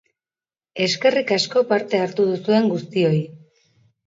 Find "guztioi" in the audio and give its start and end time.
2.73-3.23